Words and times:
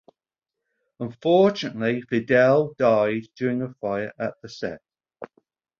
Unfortunately 0.99 2.01
Fidel 2.01 2.73
died 2.79 3.27
during 3.35 3.61
a 3.61 3.71
fire 3.75 4.11
at 4.17 4.33
the 4.41 4.49
set. 4.49 4.81